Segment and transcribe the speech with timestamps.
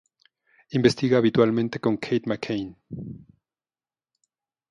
[0.71, 2.75] Investiga habitualmente con Kate McCain.